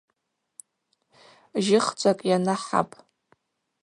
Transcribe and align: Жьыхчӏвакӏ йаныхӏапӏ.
Жьыхчӏвакӏ 1.65 2.25
йаныхӏапӏ. 2.29 2.95